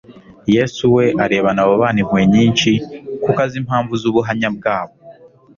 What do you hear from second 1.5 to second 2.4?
abo bana impuhwe